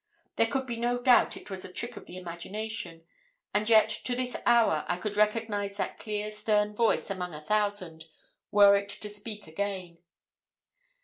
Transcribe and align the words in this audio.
There 0.37 0.47
could 0.47 0.65
be 0.65 0.77
no 0.77 0.99
doubt 0.99 1.37
it 1.37 1.51
was 1.51 1.63
a 1.63 1.71
trick 1.71 1.95
of 1.95 2.07
the 2.07 2.17
imagination, 2.17 3.03
and 3.53 3.69
yet 3.69 3.87
to 3.89 4.15
this 4.15 4.35
hour 4.47 4.83
I 4.87 4.97
could 4.97 5.15
recognise 5.15 5.77
that 5.77 5.99
clear 5.99 6.31
stern 6.31 6.73
voice 6.73 7.11
among 7.11 7.35
a 7.35 7.41
thousand, 7.45 8.05
were 8.49 8.75
it 8.75 8.89
to 8.89 9.09
speak 9.09 9.45
again. 9.45 9.99